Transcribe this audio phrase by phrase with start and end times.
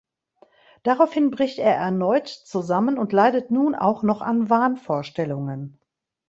[0.81, 5.79] Daraufhin bricht er erneut zusammen und leidet nun auch noch an Wahnvorstellungen.